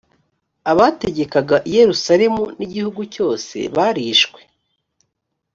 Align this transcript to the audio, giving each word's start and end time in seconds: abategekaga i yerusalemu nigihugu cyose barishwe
abategekaga 0.71 1.57
i 1.69 1.71
yerusalemu 1.77 2.43
nigihugu 2.57 3.01
cyose 3.13 3.57
barishwe 3.75 4.39